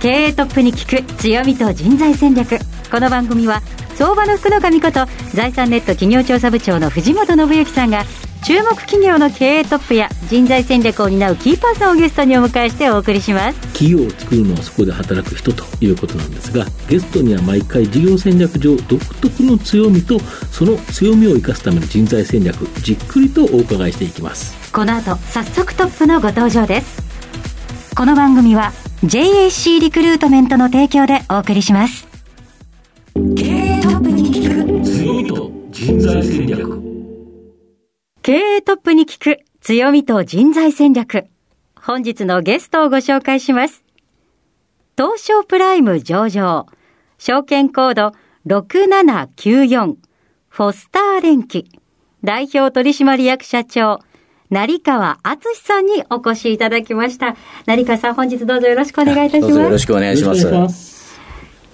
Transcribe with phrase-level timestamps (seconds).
[0.00, 2.58] 経営トップに聞く強みと人材戦略。
[2.90, 3.60] この番組は
[3.96, 5.04] 相場の福の神こと
[5.34, 8.04] 財産ネット企業調査部長の藤本信之さんが
[8.42, 13.60] 注目企業の経営トップや人材戦略を担うキーパーソンをゲストにお迎えしてお送りします。
[13.74, 20.18] 企業を作るのはそこで働く人ということなんですがゲストには毎回事業戦略上独特の強みと
[20.50, 24.72] その強みを生かすための人材戦略じっくりとお伺いしていきます。
[24.72, 27.02] この後早速トップのご登場です。
[27.94, 28.72] この番組は
[29.04, 32.06] JAC リクルートメントの提供でお送りします
[33.14, 36.82] 経営トップに聞く強みと人材戦略
[38.22, 41.24] 経営トップに聞く強みと人材戦略。
[41.74, 43.82] 本日のゲストをご紹介します。
[44.96, 46.66] 東証プライム上場。
[47.16, 48.12] 証券コード
[48.46, 49.96] 6794
[50.48, 51.70] フォスター電機
[52.22, 54.00] 代表取締役社長
[54.50, 57.36] 成川敦さんにお越しいただきました。
[57.66, 59.54] 成川さん本日どうぞよろしくお願いいたします。
[59.54, 61.20] よろしくお願いします。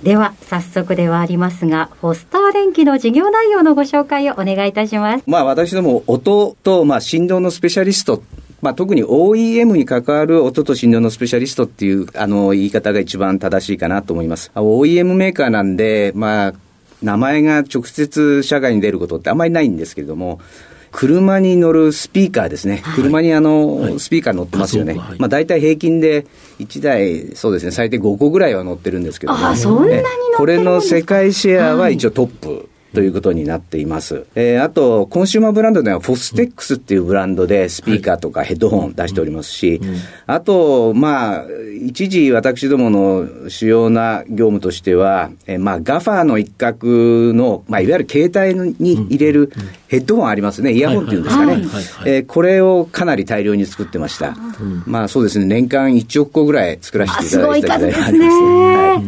[0.02, 5.24] では、早速ではありますが、フォスター電機の事業内容のご紹介をお願いいたします。
[5.26, 8.22] まあ、私ども、音と、まあ、振動のスペシャリスト
[8.60, 14.50] まあ、特に OEM に関わる音と振動のスペシャリストっていうあの言い方が一番正しいかなと思います。
[14.54, 16.54] OEM メーカーなんで、まあ、
[17.02, 20.40] 名前が直接社外に出ることってあんまりないんですけれども、
[20.96, 26.26] 車に乗るスピーカーですね、はい、車にあの、はい、スピーカー乗ってますよね、はい、まあ、大体平均で
[26.58, 30.02] 1台、そうですね、最低5個ぐらいは乗ってるんですけども、あそんなに
[30.38, 32.68] これの世界シェアは一応トップ。
[32.96, 34.24] ということになっています。
[34.34, 39.82] えー、あと、コンシューマーブランドではフォステックスっていうブランドでスピーカーとかヘッドホン出しておりますし、
[40.26, 41.44] あと、まあ、
[41.84, 49.52] 一時私どもの主要な業務としては、えー、まあ、ガファーの一角の、まあ、いわゆる携帯に入れる
[49.88, 51.62] ヘッドホンありますね、イヤホンっていうんですかね。
[52.06, 54.36] えこれをかなり大量に作ってました。
[54.86, 58.76] まあそうですね、年間1億個ぐらい作らせていただいたりありますね。
[58.76, 59.02] はい、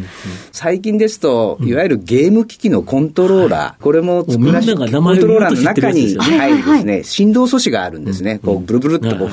[0.53, 8.41] 最近ですと、いわゆるゲーム機器のコントローラー、これも作らせて、コントローラーの中に入るですね、振動素子があるんですね。
[8.45, 9.29] こう、ブルブルっとこう、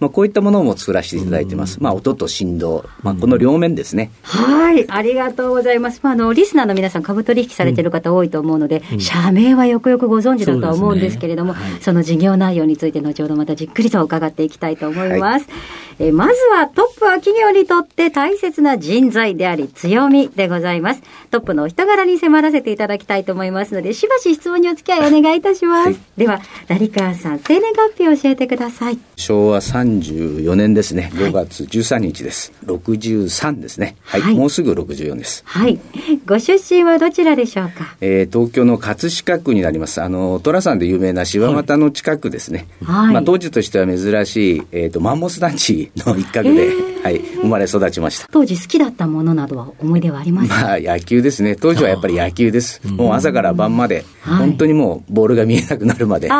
[0.00, 1.78] まあこういったものも作らせていただいてます。
[1.80, 4.10] まあ音と振動、まあこの両面ですね。
[4.22, 6.00] はい、ありがとうございます。
[6.02, 15.46] まああの、リスナーの皆さん株取引されてる方多いと思うので、社名はよくよくご存知だとは思うんですけれども、そ、ねはい、その事業内容について後ほどまたじっくりと伺っていきたいと思います。
[15.46, 21.02] はいえまずはトップは企業にとって大切な人材であり強みでございます。
[21.30, 25.86] トップのお人柄に迫らせていただきたいと思いますので、しばし質問にお付き合いお願いいたします。
[25.88, 28.98] はい、では、成川さん、生年月日を教えてください。
[29.16, 31.10] 昭和34年ですね。
[31.14, 32.52] 5月13日です。
[32.66, 34.20] はい、63ですね、はい。
[34.20, 34.34] はい。
[34.34, 35.42] もうすぐ64です。
[35.46, 35.80] はい。
[36.26, 37.96] ご出身はどちらでしょうか？
[38.02, 40.02] えー、東京の葛飾区になります。
[40.02, 42.68] あの、寅さんで有名な柴又の近くですね。
[42.84, 43.14] はい。
[43.14, 46.70] まあ、当時としては珍しい、えっ、ー、と、マンモス団地の一角で、
[47.06, 48.26] はい、生まれ育ちました。
[48.32, 50.60] 当時好きだったものなどは思い出はありますか？
[50.60, 51.54] まあ、野球ですね。
[51.54, 52.84] 当時はやっぱり野球です。
[52.84, 56.34] もう朝から晩まで、本当にもうボールが見えなくなるまで野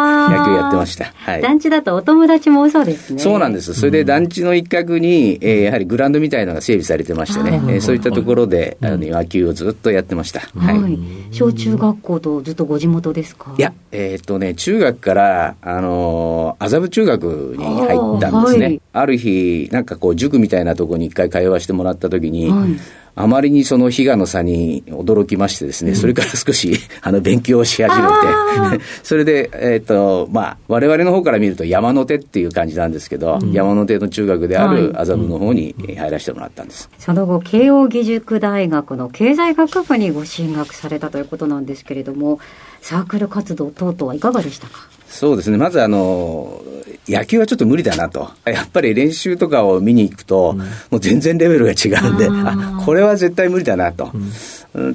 [0.44, 1.12] 球やってました。
[1.15, 3.21] はい、団地だとお友達も多そうですね。
[3.21, 3.75] そうなんです。
[3.75, 10.41] それで団地の一角に、えー、やはりグラウンドみたいなのが整備されてましてね、えー、そういったところで、あの野球をずっとやってました。
[10.41, 11.34] はい。
[11.34, 13.55] 小中学校とずっとご地元ですか？
[13.56, 18.81] いや、えっ、とね、中学から、あの麻布中学に入ったんですね。
[18.93, 22.71] ある日、なんかこう、塾みたいなところに一回通わせてもらったときに、はい、
[23.19, 36.91] あまりにその比嘉の差に驚きましてですね、うん、それから少し、 あの、勉強し始めて、 それで、えっ、ー、と、まあ、我々の方から見ると山の手っていう感じなんですけど、うん、山の手の中学である麻布の方に入らせてもらったんです。
[36.99, 42.38] その後、慶應義塾大学の経済学部にご進学されたということなんですけれども、
[42.83, 44.96] サークル活動等々はいかがでしたか？
[45.16, 45.56] そうですね。
[45.56, 46.60] まずあの、
[47.09, 48.31] 野球はちょっと無理だなと。
[48.44, 54.11] やっぱり練習とかを見に行くと、うん、もう全然レベルが違うんで、あこれは絶対無理だなと。
[54.12, 54.31] うん、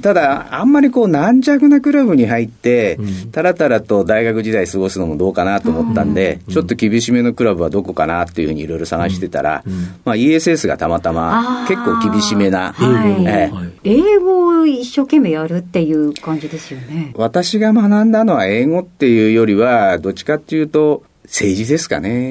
[0.00, 2.98] ただ、あんまりこう軟弱なクラブに入って、
[3.32, 9.64] たらたらと大学時代過ごすのもどうかなと思ったんで、ちょっと厳しめのクラブはどこかなっていうふうにいろいろ探してたら、
[10.04, 12.72] まあ ESS がたまたま結構厳しめな。
[12.72, 13.26] はい。
[13.26, 13.50] え
[13.84, 17.12] 英語を一生懸命やるっていう感じですよね。
[17.16, 22.30] 私が学んだのは英語っていうよりは、どっちかっていうと、政治ですかね。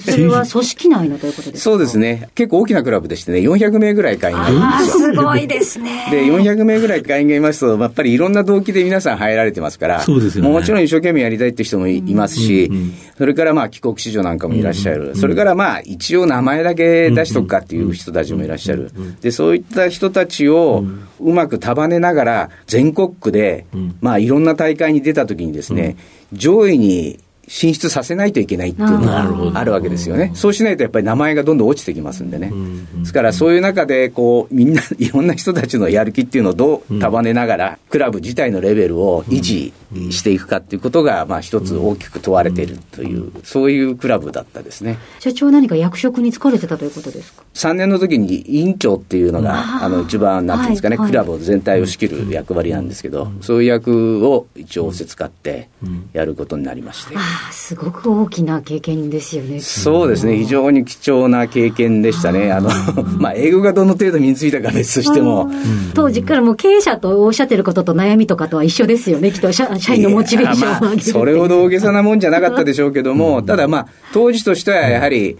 [0.00, 1.70] それは 組織内のということですか？
[1.70, 2.28] そうですね。
[2.34, 5.12] 結構大きなクラブでしてね、400名ぐらい会員がいるんああ、ですよ。
[5.12, 6.08] すごいですね。
[6.10, 12.70] で、400名ぐらい会員がいますと、やっぱりいろんな動機で皆さん入られてますから、そうですよねもちろん一生懸命やりたいって人もい,、ますし、
[13.18, 18.90] それからまあ帰国子女なんかもいらっしゃる、それからまあ一応名前だけ出しとくかっていう人たちもいらっしゃる。
[19.20, 20.84] で、そういった人たちを
[21.20, 23.66] うまく束ねながら、全国区で、
[24.00, 25.96] まあいろんな大会に出た時にですね、
[26.32, 30.30] 上位に進出させないといけないっていうのがあるわけですよね。
[30.34, 32.52] そうしないとやっぱり名前がどんどん落ちてきますんでね。
[33.00, 39.72] ですからそういう中で、こう、みんな、 いろんな人たちのやる気っていうのをどう束ねながら、クラブ自体のレベルを維持
[40.10, 44.98] していくかっていうことが、まあ一つ大きく問われているという、そういうクラブだったですね。
[45.18, 51.10] 社長何か役職に就かれてたということですか？3年の時に委員長っていうのが、あの、一番、なんていうんですかね、はいはい。
[51.10, 55.68] クラブ全体を仕切る役割なんですけど、そういう役を一応仰せ使って
[56.12, 57.14] やることになりまして。
[57.50, 59.60] すごく大きな経験ですよね。
[59.60, 62.52] そうですね、非常に貴重な経験でしたね。
[62.52, 62.70] あの、
[63.18, 65.50] まあ、英語がどの程度身についたか別としても、
[65.94, 75.36] 当時からもう経営者とおっしゃってることと悩みとかとは一緒ですよね、きっと社社員のモチベーションを上げるっていういやまあそれほど大げさなもんじゃなかったでしょうけども、ただまあ、当時としてはやはり、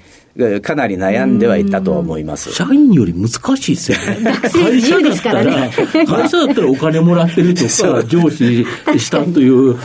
[0.63, 2.53] かなり悩んではいたとは思います。
[2.53, 4.33] 社員より難しいですよね。
[4.51, 5.71] 生自由ですからね。
[6.07, 8.65] 会社だったらお金もらってるとか、 上司
[8.97, 9.81] したという、ね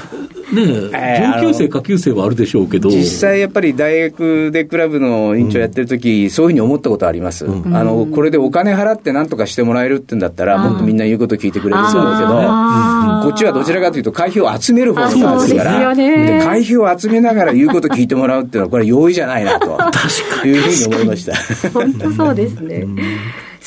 [0.54, 2.90] えー上級生、下級生はあるでしょうけど。
[2.90, 7.46] 実際やっぱり大学でクラブの委員長やってる時、そういうふうに思ったことあります。
[7.46, 7.50] あ
[7.84, 12.30] の、これでお金払って何とかしてもらえるってんだったら、もっとみんな言うこと聞いてくれると思うけど、
[13.24, 19.78] こっちはどちらかというと会費を集める方のあそうです方ですから、会費を集めながら言うこと聞いてもらうっていうのは、これ容易じゃないなと。
[20.48, 21.34] いうふうに思いました。
[21.72, 22.86] 本当そうですね。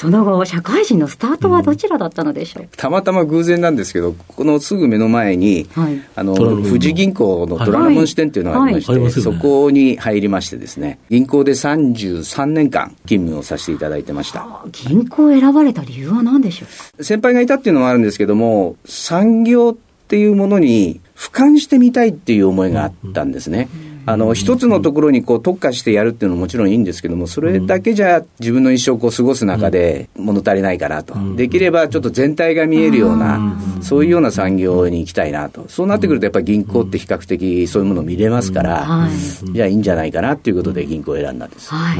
[0.01, 2.69] その後、社会人のスタートはどちらだったのでしょう？
[2.75, 6.01] たまたま偶然なんですけど、このすぐ目の前に、はい。
[6.17, 9.01] あの、富士銀行の虎ノ門支店っていうのがありまして、はい。
[9.03, 14.65] はいそこに入りましてですね、銀行で33年間勤務をさせていただいてました。
[14.73, 16.65] 銀行を選ばれた理由は何でしょ
[16.95, 16.97] う？
[16.97, 19.75] か先輩がいたっていうのもあるんですけども、産業っ
[20.09, 23.69] ていうものに俯瞰してみたいっていう思いがあったんですね。
[24.07, 31.15] あの、一つのところにこう特化してやるっていうのももちろんいいんですけども、それだけじゃ自分の一生こう過ごす中で物足りないかなと。
[31.37, 35.67] できればちょっと全体が見えるような、そういうような産業に行きたいなと。
[35.69, 39.11] そうなってくるとやっぱり銀行って比較的そういうものを見れますから、はい
[39.53, 41.71] じゃあいいんじゃないかなっていうことで銀行を選んだんです。
[41.73, 41.99] はい。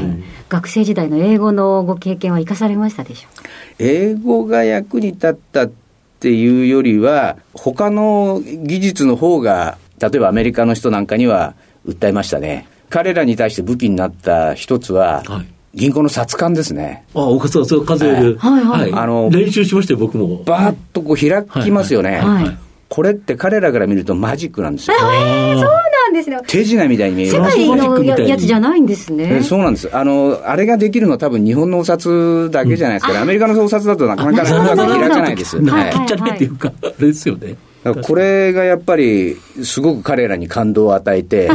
[0.49, 3.49] 学生時代の英語のご経験は生かされましたでしょうか？
[3.79, 5.71] 英語が役に立ったっ
[6.19, 11.55] ていうよりは、他の技術の方が、例えばアメリカの人なんかには
[11.87, 12.67] 訴えましたね。
[12.89, 17.05] 彼らに対して武器になった一つは、はい銀行の札勘ですね。
[17.13, 18.37] あ、おかそうそう数える。
[18.39, 20.43] はいはいあの練習しましたよ、僕も。
[20.43, 22.17] バーッとこう開きますよね。
[22.17, 22.57] はいはい
[22.91, 24.97] これって彼らから見るとマジックなんですよ。
[24.97, 26.37] そうなんですね。
[26.45, 29.35] 手品みたいに見える世界マジッのクみたいにややつじゃないんですね。
[29.37, 29.95] えそうなんです。
[29.95, 35.57] あの、あれができるのは多分日本のお札だけじゃないですから、アメリカのお札だとなかなか開かないです。
[35.61, 37.55] なはいんかちっちゃいっていうか、あれですよね。
[37.83, 41.49] これがやっぱり、すごく彼らに感動を与えて、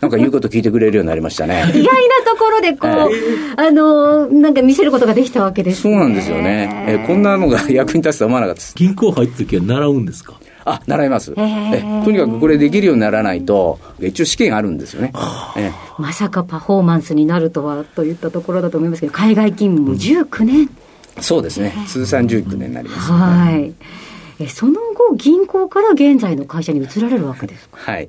[0.00, 1.64] なんか言うこと聞いてくれるようになりましたね。
[1.74, 1.90] 意外な
[2.24, 3.08] ところでこう、は
[3.56, 5.94] あの、なんか見せることができたわけですね。
[5.94, 6.84] そうなんですよね。
[6.88, 8.74] えこんなのが役に立つとは思わなかったです。
[8.76, 10.34] 銀行入った時は習うんですか？
[10.64, 11.32] あ、習います。
[11.32, 15.12] へーえとにかくこれできるようにならないと、一応試験あるんですよね。
[15.56, 20.68] えまさかパフォーマンスになるとはといったところだと思いますけど、海外勤務も19年。
[21.20, 21.72] そうですね。
[21.88, 23.10] 通算19年になります。
[23.10, 23.72] はい。
[24.40, 27.78] えその後、銀行から現在の会社に移られるわけですか？
[27.78, 28.08] はい。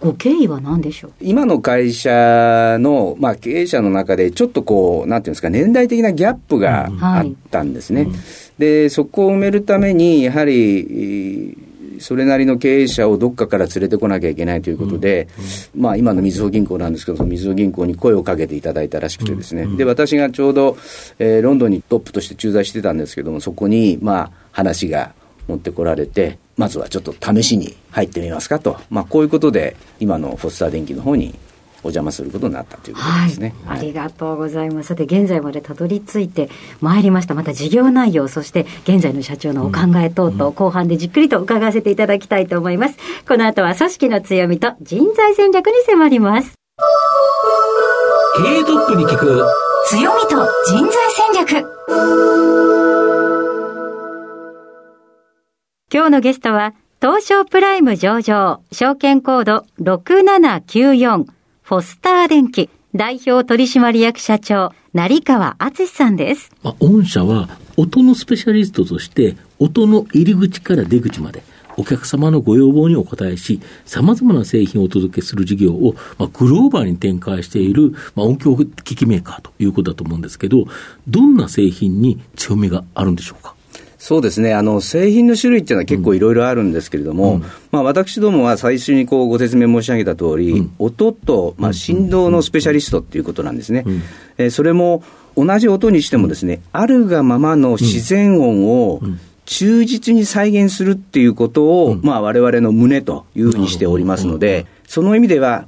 [0.00, 1.12] ご経緯は何でしょう？
[1.20, 8.08] 今の会社の、まあ、経営者の中で、ちょっとこう、なんていうんですか、年代的なギャップがあったんですね。
[8.58, 15.28] で、そこを埋めるために、やはり、えーそれなりの経営者をどっかから連れてこなきゃいけないということで、
[15.76, 20.78] まあ今のみずほ銀行なんですけど、みずほ銀行に声をかけていただいたらしくてですね、で、私がちょうど、
[21.18, 25.12] えーロンドンにトップとして駐在してたんですけども、そこに、まあ話が
[25.50, 31.34] 持ってこられて、まずはちょっと試しに入ってみますかと、まあこういうことで、今のフォスター電機の方に
[31.82, 33.54] お邪魔することになったということはいですね。。
[33.66, 34.88] ありがとうございます。
[34.88, 37.34] さて、現在までたどり着いてまいりました。
[37.34, 42.96] また事業内容、そして現在の社長のお考え等々、後半でじっくりと伺わせていただきたいと思います。
[43.26, 46.52] この後は組織の強みと人材戦略に迫ります。
[48.36, 49.44] 経営トップに聞く。
[49.88, 50.36] 強みと
[50.68, 50.92] 人材
[51.34, 52.89] 戦略。
[55.92, 61.24] 今日のゲストは、東証プライム上場、証券コード6794、
[61.62, 66.52] フォスター電機、代表取締役社長、成川敦さんです。
[66.62, 71.42] まあ、御社は音のスペシャリストとして、音の入り口から出口まで、
[71.76, 80.66] お客様のご要望にお応えし、様々な製品をお届けする事業を、まあ、グローバルに展開している、まあ、音響機器メーカーということだと思うんですけど、
[81.08, 83.56] どんな製品に強みがあるんでしょうか？
[84.00, 93.84] そうですね、あの製品の種類っていうのは結構いろいろあるんですけれども、うん、まあ、私どもは最初にこうご説明申し上げた通り、うん、音と、まあ、振動のスペシャリストっていうことなんですね。
[93.86, 94.02] うん、
[94.38, 95.04] えー、それも
[95.36, 99.02] 同じ音にしてもですね、あるがままの自然音を
[99.44, 105.66] 忠実に再現するっていうことを、まあ、我々の胸というふうにしておりますので、その意味では、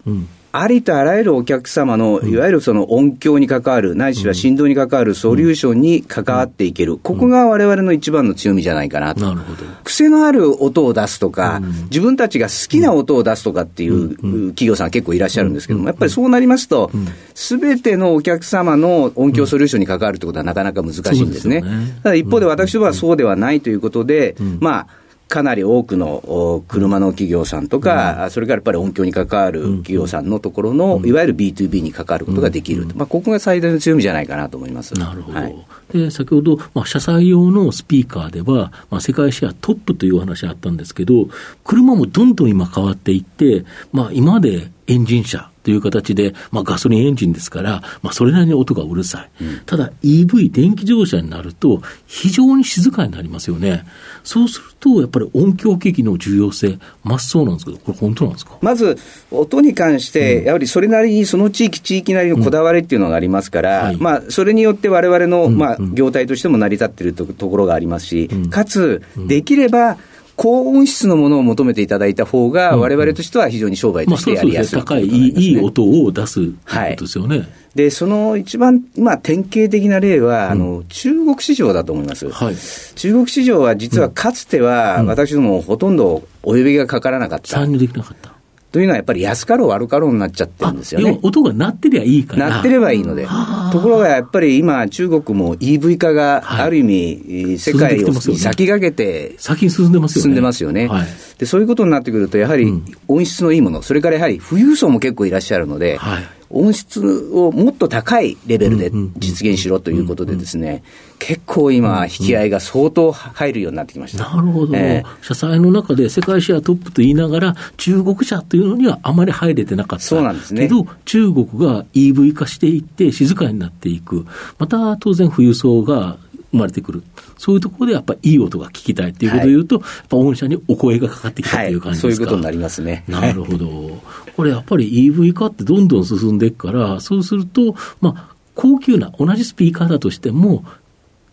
[0.53, 9.23] ありとあらゆるお客様の、いわゆるその音響に関わる、ないしは振動に関わるソリューションに関わっていける、ここが我々の一番の強みじゃないかなと。
[9.23, 9.65] なるほど。
[9.83, 14.11] 癖のある音を出すとか、自分たちが好きな音を出すとかっていう
[14.51, 16.91] 企業さん結構いらっしゃるんですけども、やっぱりそうなりますと、
[17.35, 21.65] すべてのお客様の音響ソリューションに関わるってことはなかなか難しいんですね。
[22.03, 24.87] ただ一方で私はそうではないということで、まあ、
[25.33, 34.93] かなり多くの車の企業さんとか、うん、それからやっぱり音響に関わる企業さんのところの、うん、いわゆる B2B に関わることができる、うん、まあ、ここが最大の強みじゃないかなと思います。
[34.93, 35.57] なるほど、はい、
[35.91, 41.29] で先ほど、まあ、車載用のスピーカーでは、まあ、世界シェアトップというお話あったんですけど、
[41.65, 53.87] 車もどんどん今変わっていって、まあ、今までエンジン車、という形で、まあ、ガソリンエンジンですから、まあ、それなりに音がうるさい、うん、ただ EV、電気自動車になると、非常に静かになりますよね、
[54.25, 58.59] そうすると、やっぱり音響機器の重要性、増すそうなんですけど、これ、本当なんですか？
[58.61, 58.99] まず、
[59.31, 63.87] 音に関して、やはりそれなりに、その地域、地域なりのこだわりっていうのがありますから、うん。
[63.87, 69.97] はい、まあ、それによってわれわれの、まあ、業態としても成り立っているところがありますし、かつ、できれば、
[70.37, 76.61] 高音質のものを求めていただいた方が、われわれとしては非常に商売としてやりやすい、高い、いい音を出すというこ
[76.97, 77.39] とですよね。
[77.39, 82.29] はいで、その一番、まあ、典型的な例は、うん、あの、中国市場だと思います。
[82.29, 82.57] はい、
[82.97, 87.49] 中国市場は実はかつては、私どもほとんどお呼びがかからなかった。
[87.49, 88.35] 参入できなかった。
[88.73, 91.19] というのはやっぱり安かろう悪かろうになっちゃってるんですよね。
[91.23, 92.49] 音が鳴ってりゃいいから。
[92.49, 93.29] 鳴ってればいいので。
[93.71, 100.23] ところがやっぱり今、中国も EV 化がある意味、はい、世界を先駆けて、先に進んでますよね。
[100.23, 100.89] 進んでますよね。
[100.89, 101.07] はい、
[101.39, 106.23] でそういうことになってくると、やはり音質のいいもの、それからやはり富裕層も結構いらっしゃるので、はい
[106.53, 110.83] 音質をもっと高いレベルで実現しろということでですね、
[111.19, 114.37] 結構今、引き合いが相当入るようになってきました。
[114.37, 114.77] なるほど。
[114.77, 120.05] えー、社債の中で世界シェアトップと言いながら、中国車というのにはあまり入れてなかった。
[120.05, 120.63] そうなんですね。
[120.63, 124.27] けど、中国が EV 化していって静かになっていく。
[124.59, 126.19] また当然富裕層が
[126.53, 127.03] 生まれてくる。
[127.39, 133.05] そういうところでやっぱりいい音が聞きたいということで言うと、はい、やっぱ御社にお声がかかってきたという感じですか、はい、そういうことになりますね。
[133.09, 134.01] なるほど。
[134.37, 140.65] これやっぱり EV 化ってどんどん進んでいくから、そうすると、まあ、高級な同じスピーカーだとしても、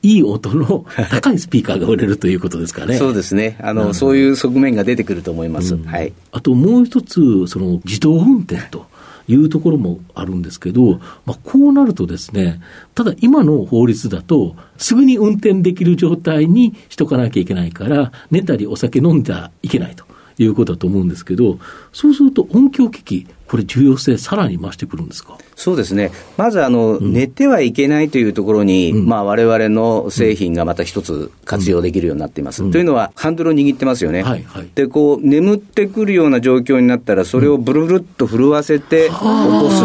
[0.01, 2.97] いい音の高いスピーカーが売れるということですかね。
[2.97, 3.57] そうですね。
[3.59, 5.75] あの、そういう側面が出てくると思います。
[5.75, 6.13] うん、はい。
[6.31, 8.87] あともう一つ、その自動運転と。
[9.29, 12.59] いうところもあるんですけど、まあ、こうなるとですね、
[12.95, 20.05] ただ今の法律だと、すぐに運転できる状態にしとかなきゃいけないから、寝たりお酒飲んじゃいけないと
[20.39, 21.59] いうことだと思うんですけど、
[21.93, 25.37] そうすると音響機器、これ、重要性、さらに増してくるんですか？
[25.55, 32.63] そうですね、まずあの、うん、寝てはいけないというところに、われわれの製品がまた一つ活用できるようになっています。
[32.63, 34.23] うん、というのは、ハンドルを握ってますよね。
[34.23, 39.83] はいはい、で、こう、眠ってくるような状況になったら、それをブルブルっと震わせて起こす。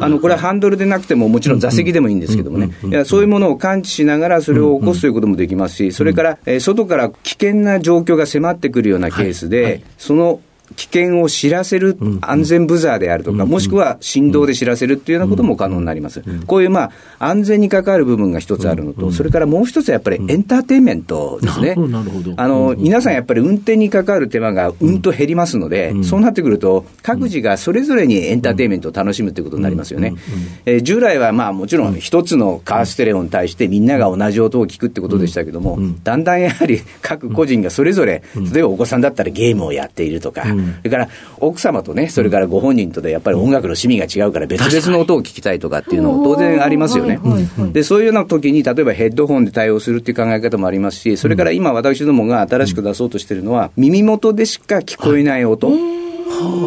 [0.00, 10.40] あのこれはハンドルでなくても、もちろん座席でもいいんですけどもね、いやそういうものを感知しながら、それを起こすということもできますし、それから、えー、外から危険な状況が迫ってくるようなケースで、はいはい、その
[10.76, 16.22] 危険を知らせる安全ブザーであるとか、もしくは振動で知らせるっていうようなことも可能になります。
[16.46, 21.74] こういうまあ安全に関わる部分が一つあるのと、それからもう一つはやっぱりエンターテインメントですね。
[22.36, 25.00] あの皆さんやっぱり運転に関わる手間がうん。
[25.00, 30.14] と減りますので、そうなってくると、各自がそれぞれにエンターテインメントを楽しむということになりますよね。
[30.66, 38.22] え従来はまあもちろん一つのカーステレオに対してみんなが同じ音を聞くってことでしたけども、だんだんやはり各個人がそれぞれ、
[38.52, 40.44] 例えばお子さんだったらゲームをやっているとか、
[40.78, 47.20] それから奥様とね、それからご本人とでやっぱり音楽の趣味が違うから別々の音を聞きたいとかっていうのも当然ありますよね。
[47.72, 55.99] で、そういうような時に、例えばヘッドホンで対応するっていう考え方もありますし、それから今私どもが新しく出そうとしてるのは、耳元でしか聞こえない音。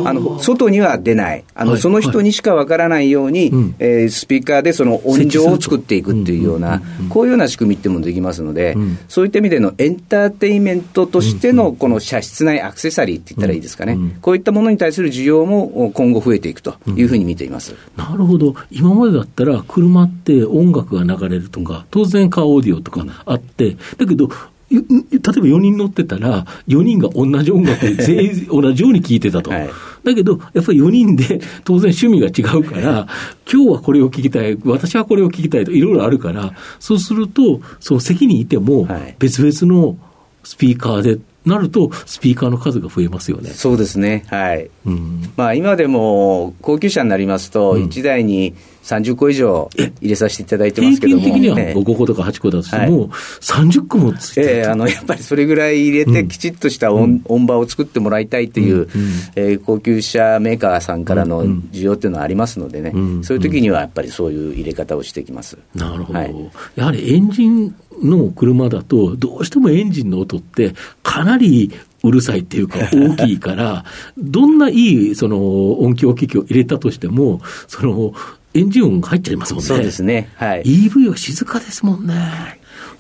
[0.06, 0.14] あ。
[0.14, 24.30] の外には出ない、あの、はい、その人にしかわからないように、はい、えー、スピーカーでその音情を作っていくっていうような、こういうような仕組みっていうのもできますので、うん、そういった意味でのエンターテインメントとしてのこの車室内アクセサリーって言ったらいいですかね、うん、こういったものに対する需要も今後増えていくというふうに見ています、うん、なるほど、今までだったら、車って音楽が流れるとか、当然カーオーディオとかあって、だけど、
[24.74, 29.52] 例えば4人乗ってたら、4人が同じ音楽で 全員同じように聴いてたと。
[29.52, 29.70] はい、
[30.04, 33.08] だけど、やっぱり4人で当然趣味が違うから、
[33.52, 38.88] 今日はこれを聞きたい、私はこれを聞きたいといろいろあるから、そうすると、その席にいても、
[39.20, 39.98] 別々の
[40.44, 43.50] スピーカーでなると、スピーカーの数が増えますよね。
[43.50, 44.24] そうですね。
[44.28, 44.70] はい。
[44.86, 51.22] うん、まあ、今でも、高級車になりますと、1台に30個以上入れさせていただいてますけども。
[51.22, 58.88] 平均的には5個とか8個だとしても、はい、30個もついてええー、あの、やっぱりそれぐらい入れて、きちっとした音,、音場を作ってもらいたいという、うん、
[59.36, 65.58] えー、高級車メーカーさんからの需要っていうのはありますのでね、うん、そういう時にはやっぱりそういう入れ方をしてきます。
[65.76, 66.20] なるほど。
[66.20, 66.36] はい、
[66.76, 70.74] やはりエンジンの車だと、どうしてもエンジンの音って、
[71.04, 71.72] かなり
[72.04, 73.86] うるさいっていうか、 大きいから、
[74.18, 78.14] どんないいその音響機器を入れたとしても、その
[78.54, 79.68] エンジン音が入っちゃいますもんね。
[79.68, 80.30] そうですね。
[80.36, 80.64] はい。
[80.64, 82.14] EV は静かですもんね。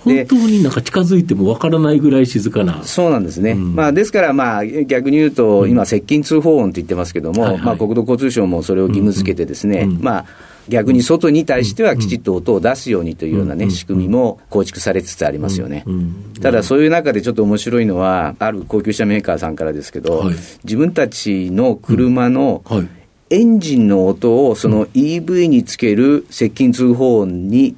[0.04, 2.84] 本当になんか近づいてもわからないぐらい静かな。
[2.84, 3.52] そうなんですね。
[3.52, 10.26] うん、まあ、ですから、まあ、逆に言うと、今、接近通報音って言ってますけども、はいはい、まあ、国土交通省もそれを義務付けてですね、うんうん、まあ、
[10.70, 15.86] 逆に外に対してはきちっと音を出すようにというようなね、仕組みも構築されつつありますよね。
[16.42, 20.32] ただそういう中でちょっと面白いのは、ある高級車メーカーさんからですけど、
[20.64, 22.64] 自分たちの車の
[23.30, 27.76] エンジンの音をその EV につける接近通報音に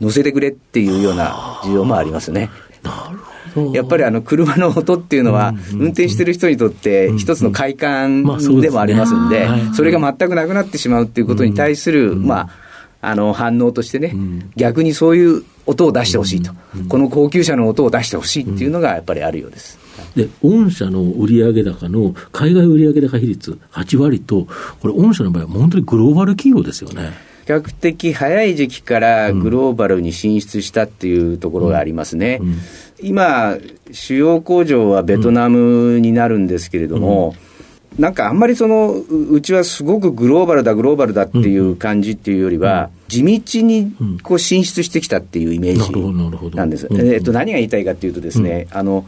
[0.00, 2.50] 乗せてくれっていうような需要もありますね。
[2.82, 3.31] なるほど。
[3.72, 8.24] やっぱりあの車の音っていうのは、運転してる人にとって一つの快感
[8.60, 12.48] でもありますんで、それが全くなくなってしまうっていうことに対する、まあ、
[13.00, 14.14] あの反応としてね、
[14.56, 16.52] 逆にそういう音を出してほしいと、
[16.88, 19.78] この高級車の音を出してほしいっていうのがやっぱりあるようです。
[20.16, 24.46] で、御社の売上高の海外売上高比率8割と、
[24.80, 27.12] これ、御社の場合は本当にグローバル企業ですよね。
[27.44, 32.38] 比較的早い時期からグローバルに進出したっていうところがありますね。
[32.40, 32.48] うん。
[32.48, 32.58] うん。
[33.02, 33.58] 今、
[33.90, 37.34] 主要工場はベトナムになるんですけれども、
[37.96, 46.88] うん、なんかあんまりそのうちはすごくグローバルだ、グローバルだっていう感じっていうよりは、地道にこう進出してきたっていうイメージなんです。
[46.92, 49.04] えっと、何が言いたいかっていうとですね、あの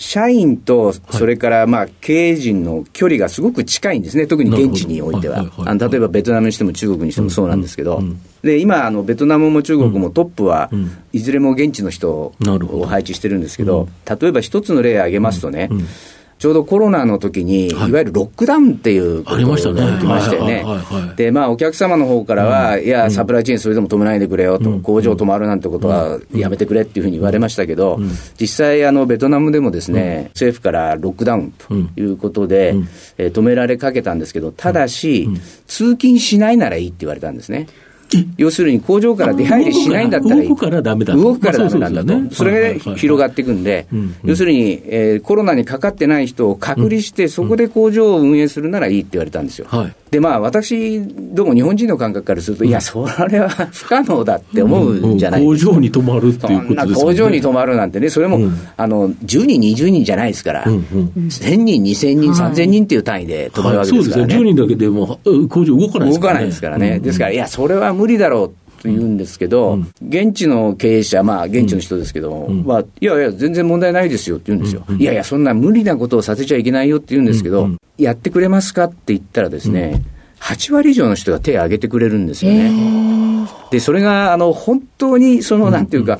[0.00, 5.44] 社員と、それからまあ経営陣の距離がすごく近いんですね、特に現地においては。
[5.58, 8.02] あの例えばベトナムにしても中国にしてもそうなんですけど、
[8.42, 10.70] で今あの、ベトナムも中国もトップは、
[11.12, 12.34] いずれも現地の人を
[12.86, 13.88] 配置してるんですけど、
[14.20, 15.68] 例えば一つの例を挙げますとね、
[16.40, 20.64] ちょうどコロナの時に、い、わゆるロックダウンっていうことが起きましたよね。
[21.14, 28.00] で、まあ、お客様の方からは、いや、サプライチェーンそれでも止めないでくれよと、工場止まるなんてことはやめてくれっていうふうに言われましたけど、
[28.40, 32.74] 実際、あの、ベトナムでもですね、政府からロックダウンということで、
[33.18, 35.28] え止められかけたんですけど、ただし、
[35.66, 37.66] 通勤しないならいいって言われたんですね。
[38.36, 43.86] 要するに工場から出入りしないんだったら動くからダメだ動くからダメなんだと、それが広がっていくんで、
[44.24, 49.66] 要するに、えー、コロナにかかってない人を隔離して、そこで工場を運営するならいいって言われたんですよ。
[49.68, 55.70] はい、で、まあ、私ども日本人の感覚からすると、いや、それは不可能だって思うんじゃないですか。
[55.70, 58.38] 工場に泊まるっていうことです工場に泊まるなんてね、それも、
[58.76, 64.34] あの10人、20人じゃないですから、1000人、2000人、3000人っていう単位で泊まるわけですからね。
[64.34, 65.18] そうですね、10人だけでも
[65.48, 66.98] 工場動かないですから、ね、動かないですからね。
[66.98, 68.48] ですから、いや、それは無理だろう
[68.82, 80.02] と言うんですけど、うん、現地の経営者、まあ、現地の人ですけども、うん、まあ、いやいや、全然問題ないですよって言うんですよ、うん、いやいや、そんな無理なことをさせちゃいけないよって言うんですけど、やってくれますかって言ったらですね、
[80.40, 83.46] 8割以上の人が手を挙げてくれるんですよね。
[83.70, 86.18] で、それが、あの、本当に、その、なんていうか、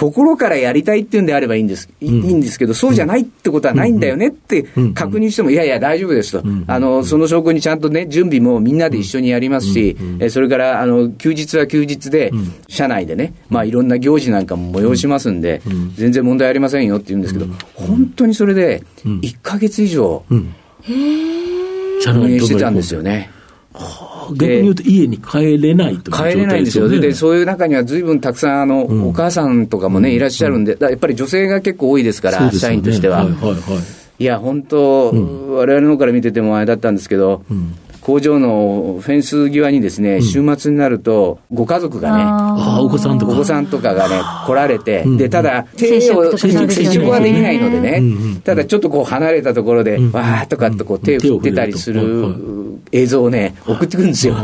[0.00, 4.62] 心からやりたいっていうんであればいいんです、いいんですけど、そうじゃないってことはないんだよねって
[4.94, 12.32] 確認しても、いやいや、大丈夫ですと、あのその証拠にちゃんとね、準備もみんなで一緒にやりますし、えそれからあの休日は休日で、
[12.66, 15.60] 社内でね、まあ、いろんな行事なんかも催しますんで、
[15.96, 20.54] 全然問題ありませんよって言うんですけど、本当にそれで、1か月以上、運
[22.32, 23.28] 営してたんですよね。
[23.72, 26.88] 逆に言うと家に帰れないという、帰れないんですよ。
[26.88, 33.24] で、そういう中には随分たくさん、あの、うん、お母さんとかもね、いらっしゃるんで、やっぱり女性が結構多いですから、ね、社員としては。
[33.24, 35.12] はいはいはい、いや、本当、
[35.54, 37.74] われわれの方から見ててもあれだったんですけど、うん。
[38.00, 43.32] 工場のフェンス際にですね、週末になると、ご家族がね、お子さんとか。
[43.32, 48.02] お子さんとかがね、来られて、で、ただ、手を、接触はできないのでね、
[48.42, 54.36] ただちょっとこう離れたところで、わーとかっとこう手を振ってたりする映像をね、送ってくるんですよ。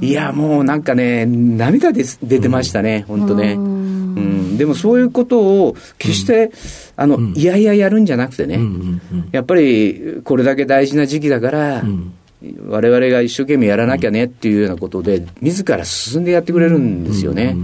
[0.00, 3.54] いや、もうなんかね、涙で出てましたね、本当ね。
[3.54, 6.50] うん、でもそういうことを決して、
[6.96, 8.58] あの、いやいややるんじゃなくてね、
[9.32, 11.84] やっぱりこれだけ大事な時期だから、
[12.68, 17.56] 我々が一生懸命やらなきゃねっていうようなことで、自ら進んでやってくれるんですよね。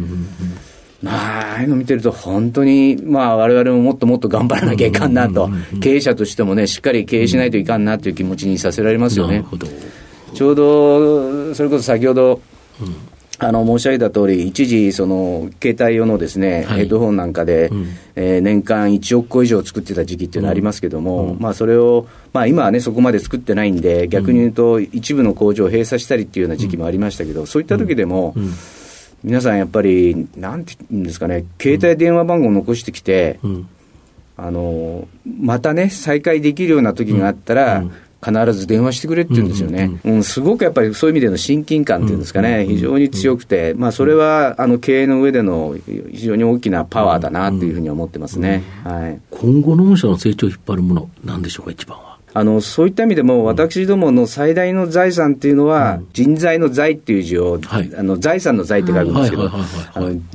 [1.02, 9.44] まあ、ああいうの見てると、本当に、まあ、我々ももっともっと頑張らなきゃいかんなと、経営者としてもね、しっかり経営しないといかんなという気持ちにさせられますよね。
[10.34, 12.40] ちょうど、それこそ先ほど、
[13.38, 28.34] あの申し上げた通り、一時、その携帯用のですね、はい、ヘッドホンなんかで、うん、えー、年間1億個以上作ってた時期っていうのはありますけども、うん、まあ、それを、まあ、今はね、そこまで作ってないんで、逆に言うと、一部の工場を閉鎖したりっていうような時期もありましたけど、そういった時でも、
[29.24, 33.38] 皆さんやっぱり、なんて言うんですかね、携帯電話番号を残してきて、
[34.36, 35.06] あの
[35.40, 37.84] またね、再開できるような時があったら、
[38.24, 45.74] 必ず電話してくれって言うんですよね、うん、うん、すごくやっぱりそういう意味での親近感っていうんですかね、非常に強くて、まあ、それはあの経営の上での
[46.12, 52.11] 非常に大きなパワーだなというふうに思ってますね、はい、今後の御社の成長を引っ張るもの、なんでしょうか、一番は。
[52.34, 59.50] あのそういった意味でも、私どもの最大の財産っていうのは、人材の財っていう字を、はい、あの財産の財って書くんですけど、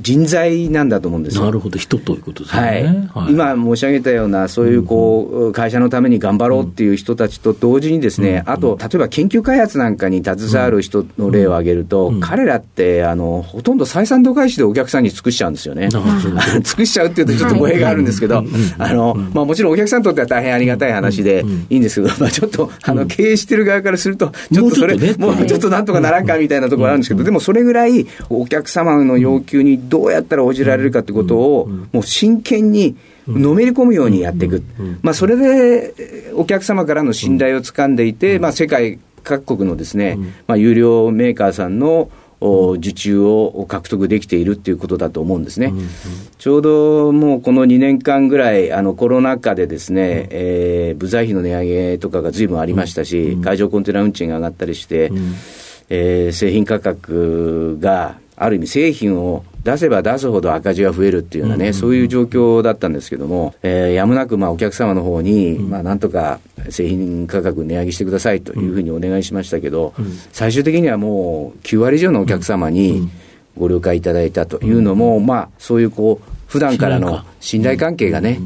[0.00, 1.44] 人材なんだと思うんですよ。
[1.44, 3.08] なるほど、人ということですね。
[3.12, 15.88] はい、今申し上げたような、そういうこう、会社のために頑張ろうっていう人たちと同時にですね、あと、例えば研究開発なんかに携わる人の例を挙げると、彼らってあの、ほとんど採算度外視でお客さんに尽くしちゃうんですよね。
[16.62, 18.44] 尽くしちゃうっていうと、ちょっと語弊があるんですけど、
[18.78, 32.96] あのまあ、もちろんお客さんにとっては大変ありがたい話でいいんですですけど、まあ、ちょっとあの経営してる側からすると、ちょっとそれ、もうちょっとなんとかならんかみたいなところあるんですけど、でもそれぐらいお客様の要求にどうやったら応じられるかってことを、もう真剣に、
[33.26, 34.62] のめり込むようにやっていく、
[35.02, 45.66] まあ、それでお客様からの信頼をつかんでいて、まあ、世界各国のですね、まあ、有料メーカーさんの受注を獲得できているっていうことだと思うんですね。
[45.66, 45.88] うんうん、
[46.38, 55.34] ちょうどもうこの2年間ぐらい、あのコロナ禍でですね、うん、えー、部材費の値上げとかがずいぶんありましたし、うん、海上コンテナ運賃が上がったりして、うん、
[55.88, 66.40] えー、製品価格がある意味製品を出せば出すほど赤字が増えるっていうようなね、そういう状況だったんですけども、えー、やむなくまあお客様の方に、うん、まあなんとか
[66.70, 73.10] 製品価格値上げしてくださいというふうにお願いしましたけど、うん、最終的にはもう9割以上のお客様に
[73.56, 78.40] ご了解いただいたというのも、まあそういうこう、普段からの信頼関係がね、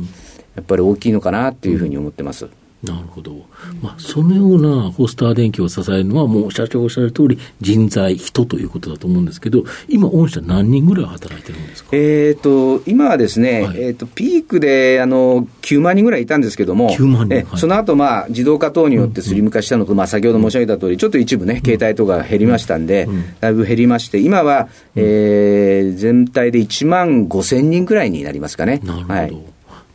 [0.56, 2.48] やっぱり大きいのかなっていうふうに思ってます。
[2.82, 3.32] なるほど。
[3.80, 11.90] まあ、そのようなホスター電機を支えるのは、もう社長おっしゃる通り、人材、人ということだと思うんですけど、今、御社何人ぐらい働いてるんですか？
[11.92, 28.80] えっ、と、今はですね、はい、えっ、と、ピークで、あの、9万人ぐらいいたんですけども、9万人、え、はい、その後、まあ、自動化等によってスリム化したのと、うん、まあ、先ほど申し上げた通り、ちょっと一部ね、携帯とか減りましたんで、うん、だいぶ減りまして、今は、えー、全体で1万5千人ぐらいになりますかね。
[28.82, 29.14] なるほど。
[29.14, 29.36] はい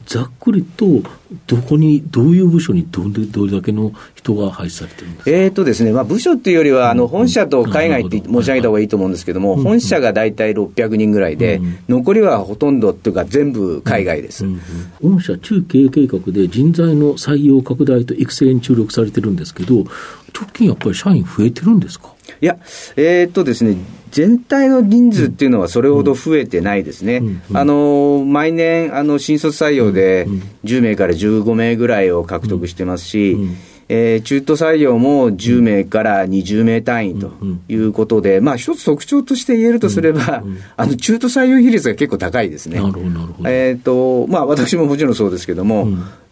[0.07, 0.85] ざっくりと、
[1.47, 5.31] どこに、どういう部署にどれどれだけの人が配置されてるんですか？
[5.31, 14.61] えーとですね、まあ、部署っていうよりは、あの本社と海外って申し上げた方がいいと思うんですけども、本社が大体600人ぐらいで、うん、残りはほとんどっていうか、全部海外です、うん。
[15.01, 19.83] うん、御社、中経営計画で人材の採用拡大と育成に注力されてるんですけど、
[20.33, 22.13] 直近やっぱり社員増えてるんですか？
[22.39, 22.57] いや、
[22.95, 23.75] えー、っとですね、
[24.11, 27.21] 全体の人数っていうのはそれほど増えてないですね。
[27.53, 30.27] あの、毎年、あの、新卒採用で
[30.63, 33.37] 10名から15名ぐらいを獲得してますし、
[33.89, 37.31] えー、中途採用も10名から20名単位と
[37.69, 40.43] いうことで、まあ一つ特徴として言えるとすれば、
[40.75, 42.81] あの中途採用比率が結構高いですね。
[43.45, 45.87] えっ、と、まあ私ももちろんそうですけども、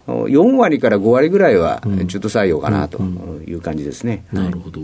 [0.08, 3.02] 4割から5割ぐらいは中途採用かなと
[3.48, 4.24] いう感じですね。
[4.34, 4.82] うんうんうん、なるほど。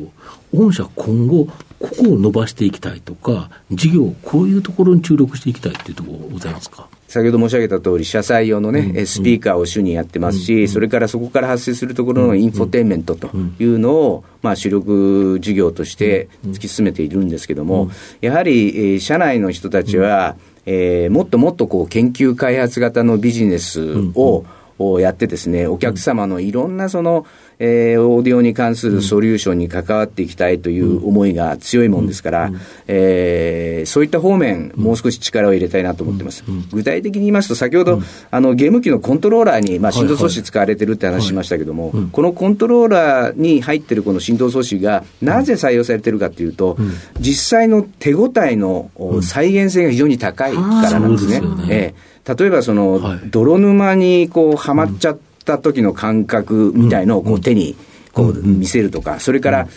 [0.53, 6.87] 御社今後、ここを伸ばしていきたいとか、事業、こういうところに注力していきたいっていうところございますか？
[7.07, 13.29] 先ほど申し上げた通り、車載用のね、うん、スピーカーを主にやってますし、うん、それからそこから発生するところのインフォテインメントと
[13.59, 24.45] いうのを、まあ、主力事業として突き進めているんですけども、やはり、えー、社内の人たちは、えー、もっともっとこう研究開発型のビジネスを、うん
[24.89, 27.25] をやってですね、お客様のいろんなその、
[27.59, 32.51] えー、オーディオに関するソリューションに関わっていきたいという思いが強いもんですから、
[32.87, 36.43] えー、そういった方面、もう少し力を入れたいなと思ってます。
[36.71, 46.77] 具体的に言いますと、先ほど、あの、ゲーム機のコントローラーに、まあ、振動装置使われてるって話しましたけども、このコントローラーに入ってるこの振動装置が、なぜ採用されてるかというと、
[47.19, 48.89] 実際の手応えの
[49.21, 51.41] 再現性が非常に高いからなんですね。
[51.69, 57.75] えー例えばその、泥沼にこうはまっちゃった時の感覚みたいのをこう手に
[58.13, 59.67] こう見せるとか、それから、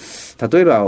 [0.51, 0.85] 例えば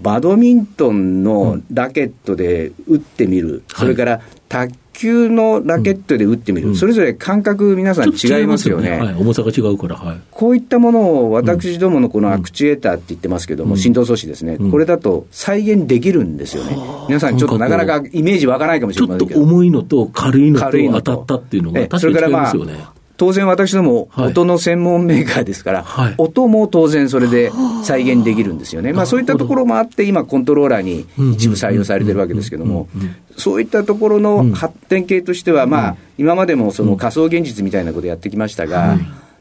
[0.00, 8.98] バドミントンのラケットで打ってみる、それから卓球のラケットで打ってみる、うん、それぞれ感覚、皆さん違いますよね、ね。
[8.98, 16.76] はい、重さが違うから、はい、こういったものを私どものこのアクチュエーターって言ってますけども、うん、振動素子ですね、うん、これだと再現できるんですよね、
[17.08, 22.74] 皆さん、ちょっとなかなかイメージ湧かないかもしれませんけど、ちょっと重いのと軽いのと当たったっていうのが、確かに違いますよね。
[23.20, 27.52] 当然私ども音の専門メーカーですから、はい、音も当然それで
[27.84, 28.94] 再現できるんですよね。
[28.94, 32.88] まあそういったところもあって、今コントローラーに一部採用されてるわけですけども、
[33.36, 38.96] そういったところの発展系としては、まあ今までもその仮想現実みたいなことやってきましたが、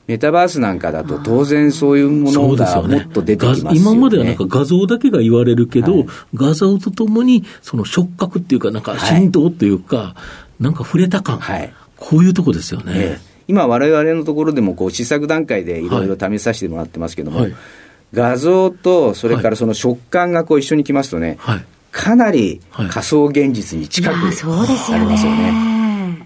[0.08, 3.72] メタバースなんかだと、当然そういうものがもっと出てきます、ね。
[3.72, 10.16] ね、今まではなんか画像だけが言われるけど、はい、画像とともに、その触覚っていうか、なんか振動っていうか、は
[10.60, 12.92] い、なんか触れた感、はい、こういうとこですよね。
[12.94, 17.56] ええ今、われわれのところでもこう試作段階でいろいろ試させてもらってますけども、はい、
[18.14, 24.32] 画像とそれからその食感がこう一緒にきますとね、はい、かなり仮想現実に近くありま
[25.18, 25.79] すよね。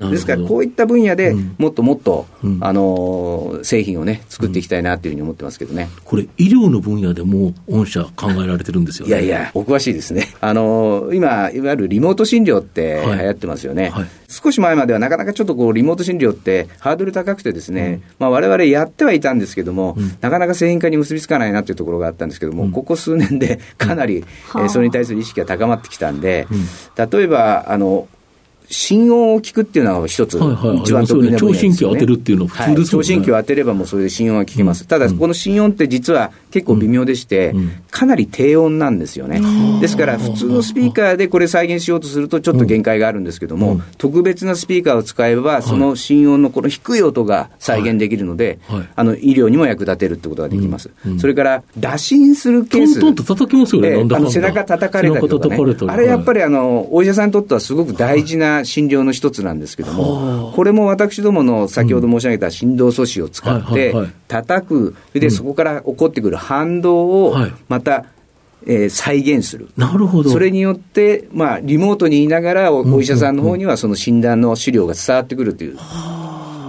[0.09, 10.27] ですから、こういった分野でもっともっと、うん、あの製品をね、作っていきたいなというふうに思ってますけどね、これ、医療の分野でも御社、考えられてるんですよ、ね、いやいや、お詳しいですね。
[10.41, 13.83] あの今、いわゆるリモート診療って流行ってますよね。
[13.83, 13.91] はい。
[13.91, 26.47] はい少し前まではなかなかちょっとこうリモート診療ってハードル高くてですね、うん、まあ我々やってはいたんですけども、うん、なかなか製品化に結びつかないなというところがあったんですけども、うん、ここ数年でかなり、うん、えー、それに対する意識が高まってきたんで、
[26.97, 28.07] 例えば、あの、
[28.69, 31.53] 心音を聞くっていうのは一つ、一番得意な分野ですよね。
[31.53, 32.85] 聴診器を当てるっていうのは普通ですよね。
[32.85, 34.87] 聴診器を当てればもうそれで心音は聞けます。
[34.87, 37.55] ただ、この心音って実は結構微妙でして、
[37.91, 39.41] かなり低音なんですよね。
[39.81, 48.59] ですから、普通のスピーカーでこれ再現しようとするとちょっと限界があるんですけども、特別なスピーカーを使えば、その心音のこの低い音が再現できるので、
[48.95, 50.89] あの、医療にも役立てるってことができます。
[51.19, 52.99] それから、打診するケース。
[52.99, 55.75] トントンと叩きますよね、あの背中叩かれたりとかね。
[55.87, 63.93] あれやっぱりあの、お医者さんにとってはすごく大事な診療の一つなんですけども、これも私どもの先ほど申し上げた振動素子を使って
[64.27, 67.35] 叩く、でそこから起こってくる反動を
[67.67, 68.05] また、
[68.65, 69.69] えー、再現する。
[69.75, 70.29] なるほど。
[70.29, 75.77] それによって、まあ、リモートにいながらお、お医者さんの方にはその診断の資料が伝わってくるという。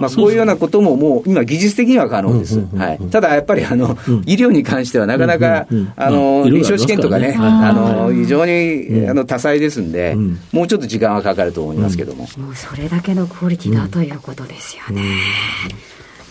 [0.01, 2.61] まあ、こういうようなことももう今、技術的には可能です。
[2.77, 10.17] はい、ただやっぱりあの、医療に関してはなかなか、あの臨床試験とかね、あの非常にあの多彩ですんで、
[10.53, 12.27] もうちょっと時間はかかると思いますけども。
[12.39, 15.03] もうそれだけのクオリティだということですよね。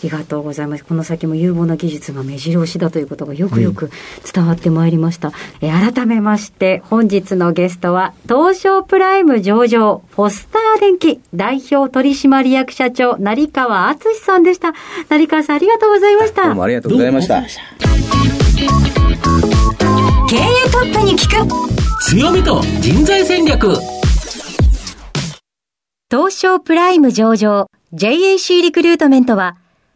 [0.04, 0.86] りがとうございます。
[0.86, 3.90] この先も有望な技術が目白押しだということがよくよく
[4.34, 5.32] 伝わってまいりました。
[5.62, 14.74] え改めまして、本日のゲストは、東証プライム上場、フォスター電機代表取締役社長、成川敦さんでした。
[15.10, 16.46] 成川さん、ありがとうございました。
[16.46, 17.44] どうもありがとうございました。
[20.30, 21.48] 経営トップに聞く
[22.02, 23.74] 強みと人材戦略
[26.10, 29.58] 東証プライム上場 JAC リクルートメントは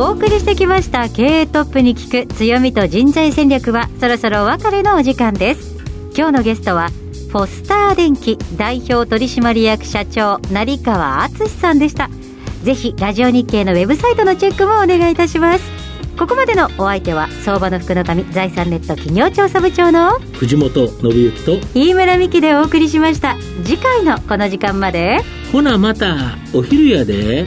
[0.00, 5.76] お送りしてきました経営トップに聞く強みと人材戦略はそろそろお別れのお時間です。
[6.16, 6.90] 今日のゲストは
[7.32, 12.10] フォスター電機代表取締役社長成川敦さんでした。
[12.62, 15.64] ぜひラジオ日経のウェブサイトのチェックもお願いいたします。
[16.16, 23.36] ここまでのお相手は相場の福の神財産ネット企業調査部長の藤本信之と飯村美希でお送りしました。
[23.64, 25.18] 次回のこの時間まで。
[25.50, 27.46] ほなまたお昼やで